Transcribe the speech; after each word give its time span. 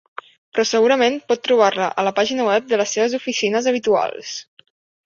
Però 0.53 0.63
segurament 0.69 1.19
pot 1.33 1.43
trobar-la 1.49 1.91
a 1.91 2.07
la 2.09 2.15
pàgina 2.21 2.49
web 2.51 2.73
de 2.73 2.83
les 2.83 2.99
seves 2.99 3.17
oficines 3.23 3.73
habituals. 3.75 4.35